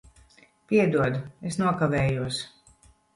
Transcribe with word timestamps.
Piedod, 0.69 1.19
es 1.49 1.57
nokavējos. 1.63 2.41